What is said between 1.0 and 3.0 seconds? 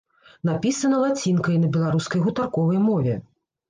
лацінкай на беларускай гутарковай